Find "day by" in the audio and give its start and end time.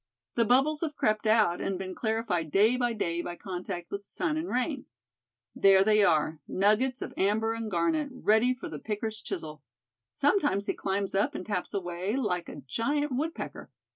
2.49-2.93, 2.93-3.35